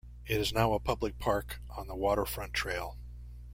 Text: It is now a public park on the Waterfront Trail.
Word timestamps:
It 0.25 0.41
is 0.41 0.51
now 0.51 0.73
a 0.73 0.79
public 0.79 1.19
park 1.19 1.61
on 1.69 1.85
the 1.87 1.95
Waterfront 1.95 2.55
Trail. 2.55 2.97